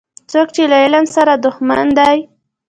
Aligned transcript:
څوک 0.31 0.47
چي 0.55 0.63
له 0.71 0.77
علم 0.85 1.05
سره 1.15 1.33
دښمن 1.45 1.87
دی 1.97 2.17